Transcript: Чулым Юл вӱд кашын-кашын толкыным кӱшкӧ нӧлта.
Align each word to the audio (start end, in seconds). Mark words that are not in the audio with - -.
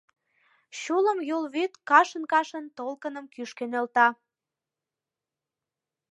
Чулым 0.79 1.19
Юл 1.35 1.43
вӱд 1.53 1.71
кашын-кашын 1.89 2.65
толкыным 2.77 3.25
кӱшкӧ 3.33 3.65
нӧлта. 3.71 4.07